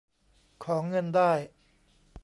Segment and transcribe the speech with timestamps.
[0.63, 1.31] ของเงินได้